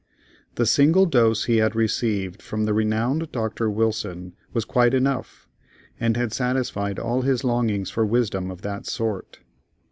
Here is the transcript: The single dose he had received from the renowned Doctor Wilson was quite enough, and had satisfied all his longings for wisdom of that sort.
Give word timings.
The 0.55 0.65
single 0.65 1.05
dose 1.05 1.43
he 1.43 1.57
had 1.57 1.75
received 1.75 2.41
from 2.41 2.65
the 2.65 2.73
renowned 2.73 3.31
Doctor 3.31 3.69
Wilson 3.69 4.33
was 4.51 4.65
quite 4.65 4.95
enough, 4.95 5.47
and 5.99 6.17
had 6.17 6.33
satisfied 6.33 6.97
all 6.97 7.21
his 7.21 7.43
longings 7.43 7.91
for 7.91 8.03
wisdom 8.03 8.49
of 8.49 8.63
that 8.63 8.87
sort. 8.87 9.41